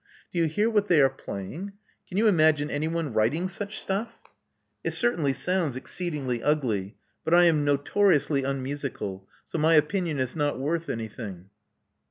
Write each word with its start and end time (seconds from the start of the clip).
Do 0.33 0.39
you 0.39 0.45
hear 0.45 0.67
what 0.67 0.87
they 0.87 0.99
are 0.99 1.11
playing? 1.11 1.73
Can 2.09 2.17
you 2.17 2.25
imagine 2.27 2.71
anyone 2.71 3.13
writing 3.13 3.47
such 3.47 3.79
stuff?" 3.79 4.17
'*It 4.83 4.95
certainly 4.95 5.31
sounds 5.31 5.75
exceedingly 5.75 6.41
ugly; 6.41 6.95
but 7.23 7.35
I 7.35 7.43
am 7.43 7.63
notoriously 7.63 8.41
unmusical, 8.43 9.29
so 9.45 9.59
my 9.59 9.75
opinion 9.75 10.17
is 10.17 10.35
not 10.35 10.57
worth 10.59 10.89
anything." 10.89 11.51